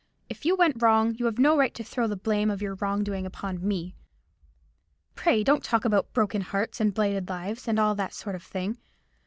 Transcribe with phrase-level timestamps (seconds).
[0.29, 3.03] If you went wrong, you have no right to throw the blame of your wrong
[3.03, 3.93] doing upon me.
[5.13, 8.79] Pray don't talk about broken hearts, and blighted lives, and all that sort of thing.